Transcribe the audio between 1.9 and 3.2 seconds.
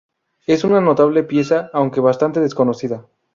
bastante desconocida.